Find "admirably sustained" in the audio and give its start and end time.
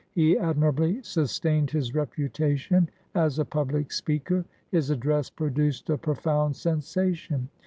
0.35-1.69